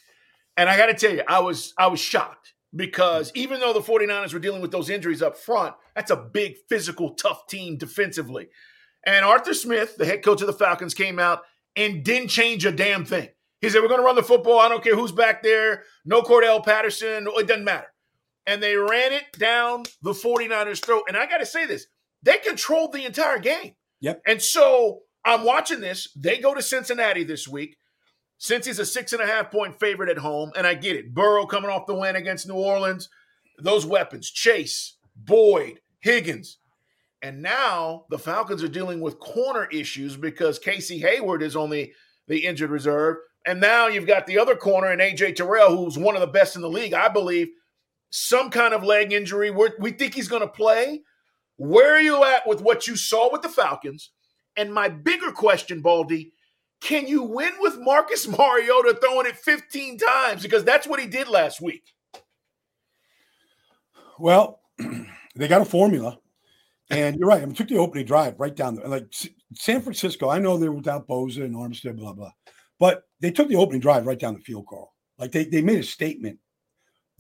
[0.57, 3.81] And I got to tell you, I was I was shocked because even though the
[3.81, 8.49] 49ers were dealing with those injuries up front, that's a big physical tough team defensively.
[9.07, 11.43] And Arthur Smith, the head coach of the Falcons came out
[11.77, 13.29] and didn't change a damn thing.
[13.61, 14.59] He said, "We're going to run the football.
[14.59, 15.85] I don't care who's back there.
[16.05, 17.27] No Cordarrelle Patterson.
[17.31, 17.92] It doesn't matter."
[18.47, 21.05] And they ran it down the 49ers' throat.
[21.09, 21.87] And I got to say this,
[22.23, 23.75] they controlled the entire game.
[24.01, 24.23] Yep.
[24.27, 26.09] And so I'm watching this.
[26.17, 27.77] They go to Cincinnati this week.
[28.39, 31.15] Since he's a six and a half point favorite at home, and I get it.
[31.15, 33.09] Burrow coming off the win against New Orleans,
[33.57, 36.59] those weapons, Chase, Boyd, Higgins.
[37.23, 41.93] And now the Falcons are dealing with corner issues because Casey Hayward is on the,
[42.27, 43.19] the injured reserve.
[43.47, 46.57] And now you've got the other corner in AJ Terrell, who's one of the best
[46.57, 47.49] in the league, I believe.
[48.13, 49.51] Some kind of leg injury.
[49.51, 51.01] We're, we think he's going to play.
[51.57, 54.11] Where are you at with what you saw with the Falcons?
[54.57, 56.33] And my bigger question, Baldy,
[56.83, 60.43] can you win with Marcus Mariota throwing it 15 times?
[60.43, 61.85] Because that's what he did last week.
[64.19, 64.61] Well,
[65.35, 66.19] they got a formula,
[66.91, 67.43] and you're right.
[67.43, 68.87] I mean, took the opening drive right down there.
[68.89, 69.13] Like
[69.55, 72.33] San Francisco, I know they were without Bosa and Armstead, blah blah,
[72.79, 74.93] but they took the opening drive right down the field, Carl.
[75.19, 76.39] Like they they made a statement.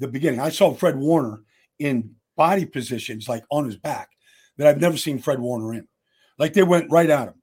[0.02, 1.42] The beginning, I saw Fred Warner
[1.78, 4.10] in body positions, like on his back,
[4.56, 5.86] that I've never seen Fred Warner in.
[6.38, 7.34] Like they went right at him.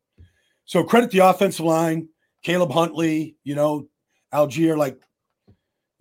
[0.66, 2.10] So credit the offensive line,
[2.44, 3.88] Caleb Huntley, you know,
[4.34, 5.00] Allgeier, like,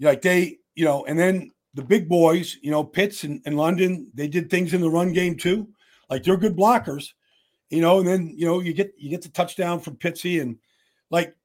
[0.00, 4.10] like they, you know, and then the big boys, you know, Pitts and, and London,
[4.14, 5.68] they did things in the run game too.
[6.10, 7.10] Like they're good blockers,
[7.70, 10.56] you know, and then you know you get you get the touchdown from Pitsy and
[11.10, 11.36] like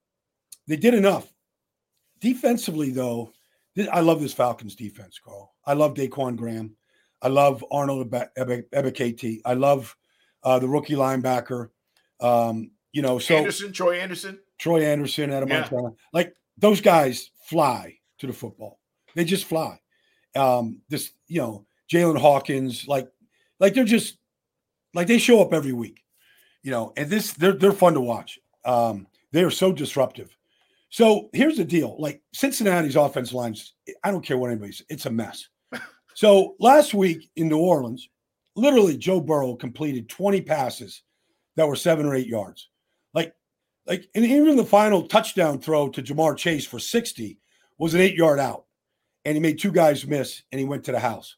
[0.67, 1.31] they did enough.
[2.19, 3.42] Defensively, though, th-
[3.91, 5.53] I love this Falcons defense, Carl.
[5.65, 6.75] I love Ta'Quon Graham.
[7.21, 9.41] I love Arnold Ebe- Ebe- Ebiketie.
[9.45, 9.95] I love
[10.43, 11.69] uh, the rookie linebacker.
[12.19, 14.39] Um, you know, so Anderson, Troy Anderson.
[14.59, 15.61] Troy Anderson out of Yeah.
[15.61, 15.93] Montana.
[16.11, 18.79] Like those guys fly to the football.
[19.15, 19.79] They just fly.
[20.35, 23.07] Um, this, you know, Jaylinn Hawkins, like,
[23.59, 24.17] like they're just
[24.93, 26.03] like they show up every week,
[26.61, 28.39] you know, and this they're they're fun to watch.
[28.65, 30.35] Um, they are so disruptive.
[30.93, 35.05] So here's the deal: like Cincinnati's offense lines, I don't care what anybody says, it's
[35.07, 35.49] a mess.
[36.15, 38.07] So last week in New Orleans,
[38.55, 41.01] literally Joe Burrow completed 20 passes
[41.55, 42.69] that were seven or eight yards.
[43.15, 43.33] Like,
[43.87, 47.39] like, and even the final touchdown throw to Ja'Marr Chase for 60
[47.79, 48.65] was an eight yard out.
[49.25, 51.35] And he made two guys miss and he went to the house.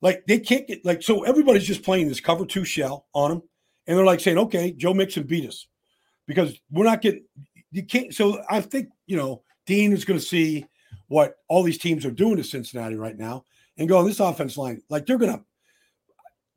[0.00, 3.42] Like they can't get like so everybody's just playing this cover two shell on him.
[3.86, 5.66] And they're like saying, okay, Joe Mixon beat us.
[6.26, 7.24] Because we're not getting
[7.70, 10.66] you can't so I think, you know, Dean is going to see
[11.08, 13.44] what all these teams are doing to Cincinnati right now
[13.78, 15.42] and go on this offense line, like they're gonna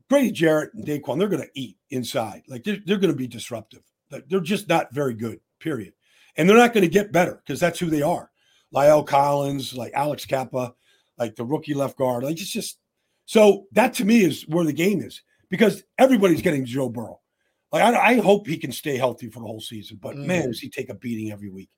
[0.10, 2.43] Grady Jarrett and Daquan, they're gonna eat inside.
[2.47, 3.82] Like they're, they're gonna be disruptive.
[4.10, 5.93] Like they're just not very good, period.
[6.36, 8.30] And they're not gonna get better because that's who they are.
[8.74, 10.74] La'el Collins, like Alex Cappa,
[11.17, 12.24] like the rookie left guard.
[12.24, 12.80] Like it's just
[13.26, 17.19] so that to me is where the game is because everybody's getting Joe Burrow.
[17.71, 20.57] Like I, I hope he can stay healthy for the whole season, but man, does
[20.57, 20.65] mm-hmm.
[20.65, 21.69] he take a beating every week.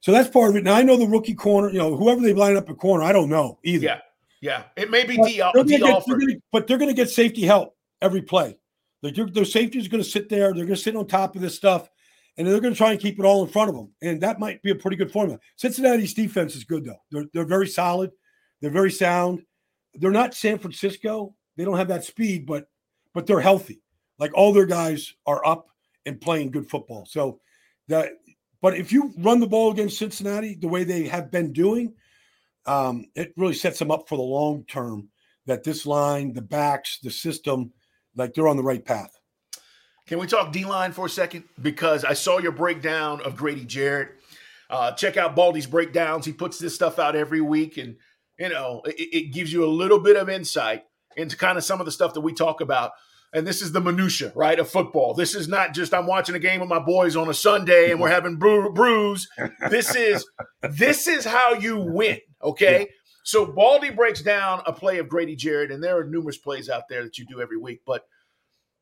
[0.00, 0.64] So that's part of it.
[0.64, 3.12] Now I know the rookie corner, you know, whoever they line up at corner, I
[3.12, 3.84] don't know either.
[3.84, 4.00] Yeah.
[4.40, 4.64] Yeah.
[4.76, 6.90] It may be But D, uh, they're gonna D get- they're gonna- but they're going
[6.90, 8.58] to get safety help every play.
[9.02, 10.52] Like their, their safety is going to sit there.
[10.52, 11.88] They're going to sit on top of this stuff,
[12.36, 13.92] and they're going to try and keep it all in front of them.
[14.02, 15.38] And that might be a pretty good formula.
[15.56, 17.00] Cincinnati's defense is good though.
[17.10, 18.10] They're they're very solid.
[18.60, 19.42] They're very sound.
[19.94, 21.34] They're not San Francisco.
[21.56, 22.68] They don't have that speed, but
[23.14, 23.82] but they're healthy.
[24.18, 25.68] Like all their guys are up
[26.06, 27.06] and playing good football.
[27.06, 27.40] So
[27.88, 28.12] that.
[28.60, 31.92] But if you run the ball against Cincinnati the way they have been doing,
[32.64, 35.10] um, it really sets them up for the long term
[35.46, 37.72] that this line, the backs, the system,
[38.16, 39.10] like they're on the right path.
[40.06, 41.44] Can we talk D line for a second?
[41.60, 44.12] Because I saw your breakdown of Grady Jarrett.
[44.68, 46.26] Uh, check out Baldy's breakdowns.
[46.26, 47.96] He puts this stuff out every week, and
[48.38, 50.84] you know it, it gives you a little bit of insight
[51.16, 52.92] into kind of some of the stuff that we talk about.
[53.34, 55.12] And this is the minutia, right, of football.
[55.12, 58.00] This is not just I'm watching a game with my boys on a Sunday and
[58.00, 59.28] we're having brew, brews.
[59.70, 60.24] This is
[60.62, 62.20] this is how you win.
[62.42, 62.88] Okay.
[63.24, 66.88] So Baldy breaks down a play of Grady Jarrett, and there are numerous plays out
[66.88, 67.80] there that you do every week.
[67.86, 68.04] But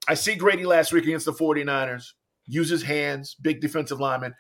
[0.08, 2.08] I see Grady last week against the 49ers,
[2.46, 4.34] uses hands, big defensive lineman,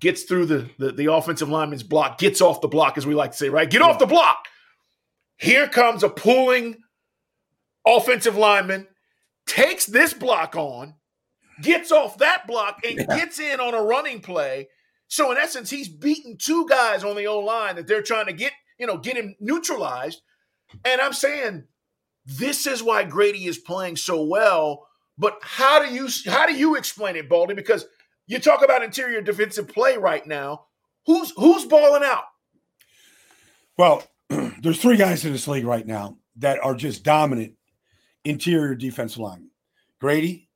[0.00, 3.30] gets through the, the, the offensive lineman's block, gets off the block, as we like
[3.30, 3.70] to say, right?
[3.70, 4.44] Get off the block.
[5.38, 6.76] Here comes a pulling
[7.86, 8.86] offensive lineman,
[9.46, 10.94] takes this block on,
[11.62, 14.68] gets off that block, and gets in on a running play.
[15.08, 18.32] So in essence, he's beaten two guys on the O line that they're trying to
[18.32, 20.20] get, you know, get him neutralized.
[20.84, 21.64] And I'm saying
[22.24, 24.88] this is why Grady is playing so well.
[25.16, 27.54] But how do you how do you explain it, Baldy?
[27.54, 27.86] Because
[28.26, 30.66] You talk about interior defensive play right now.
[31.06, 32.24] Who's who's balling out?
[33.78, 34.02] Well,
[34.60, 37.54] there's three guys in this league right now that are just dominant
[38.26, 39.50] interior defensive linemen.
[40.00, 40.48] Grady,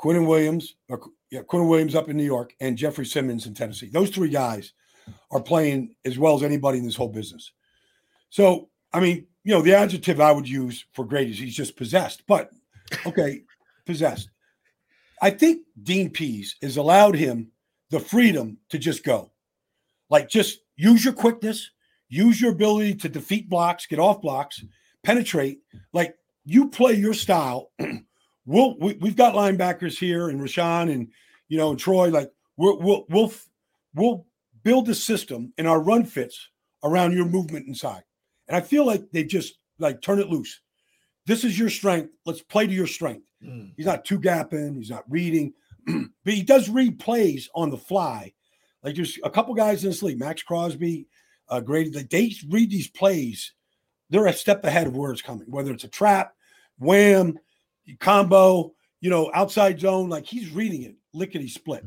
[0.00, 1.00] Quinnen Williams, or,
[1.30, 3.88] yeah, Quinnen Williams up in New York, and Jeffrey Simmons in Tennessee.
[3.88, 4.72] Those three guys
[5.30, 7.52] are playing as well as anybody in this whole business.
[8.30, 11.76] So, I mean, you know, the adjective I would use for Grady is he's just
[11.76, 12.22] possessed.
[12.26, 12.50] But
[13.06, 13.42] okay,
[13.86, 14.30] possessed.
[15.22, 17.50] I think Dean Pees has allowed him
[17.90, 19.30] the freedom to just go.
[20.10, 21.70] Like just use your quickness,
[22.08, 24.62] use your ability to defeat blocks, get off blocks,
[25.02, 25.60] penetrate.
[25.92, 26.16] Like
[26.46, 27.72] you play your style.
[28.46, 31.08] we'll we, we have got linebackers here and Rashaan and
[31.48, 32.08] you know and Troy.
[32.08, 33.32] Like we'll we'll we'll
[33.94, 34.26] we'll
[34.62, 36.48] build a system and our run fits
[36.82, 38.04] around your movement inside.
[38.48, 40.60] And I feel like they just like turn it loose.
[41.26, 42.10] This is your strength.
[42.24, 43.26] Let's play to your strength.
[43.44, 43.72] Mm.
[43.76, 44.76] He's not two gapping.
[44.76, 45.52] He's not reading,
[45.86, 48.32] but he does read plays on the fly.
[48.84, 51.08] Like there's a couple guys in this league, Maxx Crosby,
[51.48, 51.90] uh, Grady.
[51.90, 53.52] Like they read these plays.
[54.10, 55.46] They're a step ahead of where it's coming.
[55.50, 56.34] Whether it's a trap,
[56.78, 57.38] wham,
[58.00, 60.08] combo, you know, outside zone.
[60.08, 61.84] Like he's reading it, lickety split.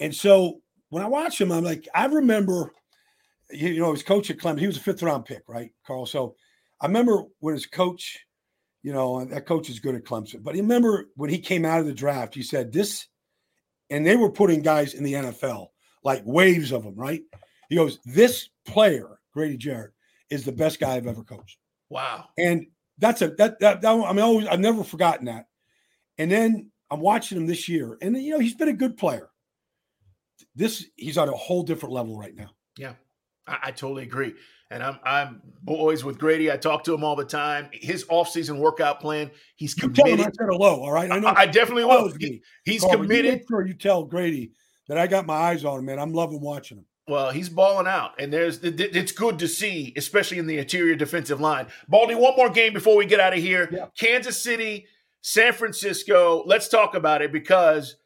[0.00, 2.72] And so when I watch him, I'm like, I remember,
[3.50, 4.60] you know, his coach at Clemson.
[4.60, 6.06] He was a fifth round pick, right, Carl?
[6.06, 6.34] So
[6.80, 8.26] I remember when his coach
[8.86, 10.44] you know, that coach is good at Clemson.
[10.44, 13.08] But he remember when he came out of the draft, he said this,
[13.90, 15.70] and they were putting guys in the NFL,
[16.04, 17.20] like waves of them, right?
[17.68, 19.90] He goes, This player, Grady Jarrett,
[20.30, 21.58] is the best guy I've ever coached.
[21.88, 22.26] Wow.
[22.38, 22.66] And
[22.98, 25.46] that's a that that, that I mean, always I've never forgotten that.
[26.18, 29.28] And then I'm watching him this year, and you know, he's been a good player.
[30.54, 32.50] This he's on a whole different level right now.
[32.78, 32.94] Yeah.
[33.46, 34.34] I, I totally agree.
[34.70, 36.50] And I'm I'm boys with Grady.
[36.50, 37.68] I talk to him all the time.
[37.72, 39.98] His offseason workout plan, he's committed.
[39.98, 41.10] You tell him I said hello, all right?
[41.10, 41.28] I know.
[41.28, 42.12] I, I definitely will.
[42.18, 43.24] He, he's Carl, committed.
[43.24, 44.50] You make sure you tell Grady
[44.88, 46.00] that I got my eyes on him, man.
[46.00, 46.86] I'm loving watching him.
[47.08, 51.40] Well, he's balling out, and there's it's good to see, especially in the interior defensive
[51.40, 51.68] line.
[51.88, 53.68] Baldy, one more game before we get out of here.
[53.70, 53.86] Yeah.
[53.96, 54.86] Kansas City,
[55.20, 56.42] San Francisco.
[56.46, 57.96] Let's talk about it because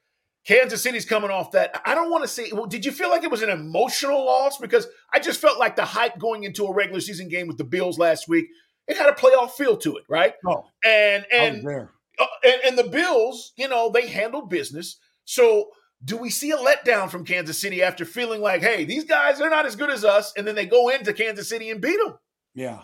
[0.46, 1.80] Kansas City's coming off that.
[1.86, 4.58] I don't want to say, well, did you feel like it was an emotional loss?
[4.58, 7.64] Because I just felt like the hype going into a regular season game with the
[7.64, 8.48] Bills last week,
[8.86, 10.34] it had a playoff feel to it, right?
[10.46, 14.98] Oh, and and, uh, and and the Bills, you know, they handled business.
[15.24, 15.70] So
[16.04, 19.50] do we see a letdown from Kansas City after feeling like, hey, these guys they're
[19.50, 22.18] not as good as us, and then they go into Kansas City and beat them?
[22.54, 22.82] Yeah.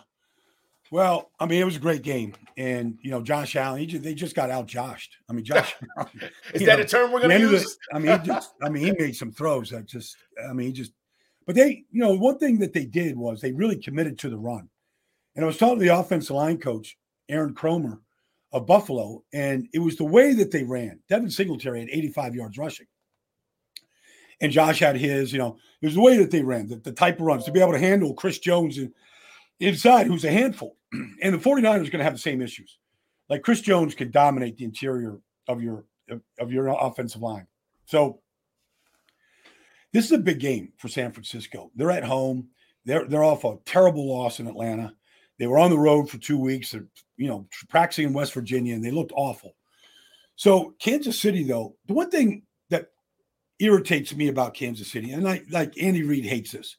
[0.90, 4.14] Well, I mean, it was a great game, and you know, Josh Allen, just, they
[4.14, 5.16] just got out joshed.
[5.29, 5.74] I mean, Josh
[6.55, 7.76] is that know, a term we're going to use?
[7.90, 10.16] The, I mean, he just, I mean, he made some throws that just,
[10.48, 10.92] I mean, he just,
[11.44, 14.38] but they, you know, one thing that they did was they really committed to the
[14.38, 14.68] run,
[15.35, 16.96] and I was talking to the offensive line coach
[17.29, 17.98] Aaron Kromer
[18.52, 21.00] of Buffalo, and it was the way that they ran.
[21.09, 22.87] Devin Singletary had 85 yards rushing,
[24.40, 25.33] and Josh had his.
[25.33, 27.53] You know, it was the way that they ran, the, the type of runs to
[27.53, 28.79] be able to handle Chris Jones
[29.61, 30.77] inside, who's a handful.
[31.22, 32.79] And the 49ers are going to have the same issues.
[33.29, 35.18] Like Chris Jones could dominate the interior
[35.49, 35.85] of your
[36.38, 37.46] of your offensive line.
[37.87, 38.20] So
[39.92, 41.70] this is a big game for San Francisco.
[41.75, 42.49] They're at home.
[42.85, 44.94] They're they're off a terrible loss in Atlanta.
[45.38, 46.70] They were on the road for two weeks.
[46.70, 49.57] They're you know practicing in West Virginia, and they looked awful.
[50.37, 52.42] So Kansas City, though, the one thing
[53.59, 56.77] irritates me about Kansas City, and I like Andy Reid hates this,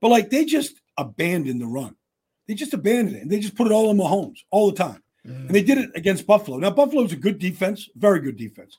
[0.00, 1.94] but like they just abandoned the run.
[2.46, 5.02] They just abandoned it and they just put it all on Mahomes all the time.
[5.26, 5.46] Mm.
[5.46, 6.56] And they did it against Buffalo.
[6.56, 8.78] Now, Buffalo's a good defense, very good defense.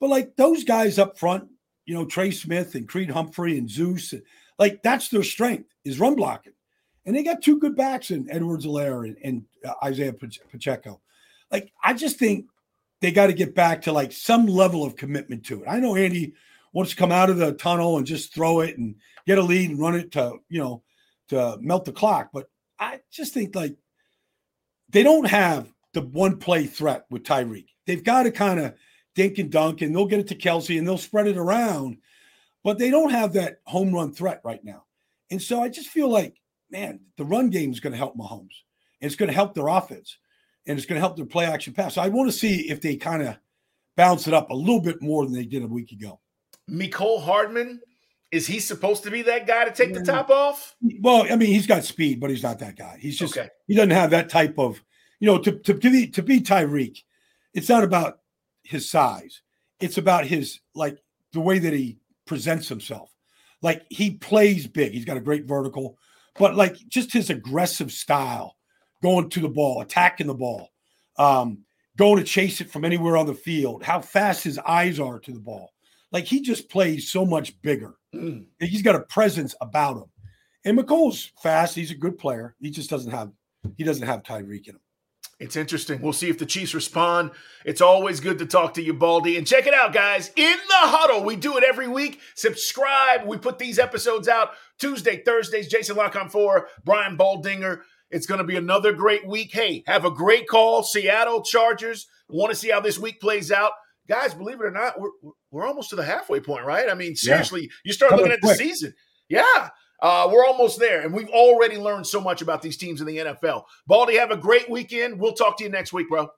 [0.00, 1.48] But like those guys up front,
[1.84, 4.12] you know, Trey Smith and Creed Humphrey and Zeus,
[4.58, 6.52] like that's their strength is run blocking.
[7.04, 11.00] And they got two good backs in Edwards-Helaire and, and uh, Isaiah Pacheco.
[11.52, 12.46] Like, I just think
[13.00, 15.68] they got to get back to like some level of commitment to it.
[15.68, 16.34] I know Andy
[16.76, 19.70] wants to come out of the tunnel and just throw it and get a lead
[19.70, 20.82] and run it to, you know,
[21.28, 22.28] to melt the clock.
[22.34, 23.74] But I just think like
[24.90, 27.68] they don't have the one play threat with Tyreek.
[27.86, 28.74] They've got to kind of
[29.14, 31.96] dink and dunk, and they'll get it to Kelce and they'll spread it around,
[32.62, 34.84] but they don't have that home run threat right now.
[35.30, 36.36] And so I just feel like,
[36.70, 38.64] man, the run game is going to help Mahomes.
[39.00, 40.18] And it's going to help their offense,
[40.66, 41.94] and it's going to help their play action pass.
[41.94, 43.38] So I want to see if they kind of
[43.96, 46.20] bounce it up a little bit more than they did a week ago.
[46.70, 47.80] Mecole Hardman
[48.32, 50.74] is he supposed to be that guy to take the top off?
[51.00, 52.98] Well, I mean, he's got speed, but he's not that guy.
[53.00, 53.48] He's just okay.
[53.66, 54.82] he doesn't have that type of,
[55.20, 57.02] you know, to to to be to be Tyreek,
[57.54, 58.18] it's not about
[58.64, 59.42] his size.
[59.80, 60.98] It's about his like
[61.32, 63.14] the way that he presents himself.
[63.62, 64.92] Like he plays big.
[64.92, 65.96] He's got a great vertical,
[66.38, 68.56] but like just his aggressive style,
[69.02, 70.70] going to the ball, attacking the ball,
[71.18, 71.60] um,
[71.96, 75.32] going to chase it from anywhere on the field, how fast his eyes are to
[75.32, 75.72] the ball.
[76.12, 77.94] Like he just plays so much bigger.
[78.14, 78.46] Mm.
[78.60, 80.10] He's got a presence about him.
[80.64, 81.74] And Mecole's fast.
[81.74, 82.54] He's a good player.
[82.60, 83.30] He just doesn't have
[83.76, 84.80] he doesn't have Tyreek in him.
[85.38, 86.00] It's interesting.
[86.00, 87.30] We'll see if the Chiefs respond.
[87.66, 89.36] It's always good to talk to you, Baldy.
[89.36, 90.30] And check it out, guys.
[90.34, 92.20] In the huddle, we do it every week.
[92.34, 93.26] Subscribe.
[93.26, 95.68] We put these episodes out Tuesday, Thursdays.
[95.68, 97.82] Jason Lock on four, Brian Baldinger.
[98.10, 99.52] It's going to be another great week.
[99.52, 100.82] Hey, have a great call.
[100.82, 102.06] Seattle Chargers.
[102.28, 103.72] Want to see how this week plays out.
[104.08, 105.10] Guys, believe it or not, we're,
[105.50, 106.88] we're almost to the halfway point, right?
[106.88, 107.68] I mean, seriously, yeah.
[107.84, 108.94] you start looking at the season.
[109.28, 109.70] Yeah.
[110.02, 113.16] Uh, we're almost there, and we've already learned so much about these teams in the
[113.16, 113.64] NFL.
[113.86, 115.18] Baldy, have a great weekend.
[115.18, 116.28] We'll talk to you next week, bro.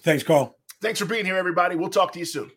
[0.00, 0.56] Thanks, Carl.
[0.80, 1.76] Thanks for being here, everybody.
[1.76, 2.50] We'll talk to you soon.